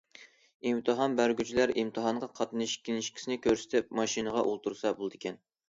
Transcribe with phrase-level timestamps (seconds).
[0.69, 5.43] ئىمتىھان بەرگۈچىلەر ئىمتىھانغا قاتنىشىش كىنىشكىسىنى كۆرسىتىپ ماشىنىغا ئولتۇرسا بولىدىكەن.